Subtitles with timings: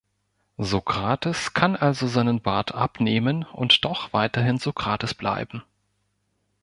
[0.57, 5.61] Sokrates kann also seinen Bart abnehmen und doch weiterhin Sokrates bleiben.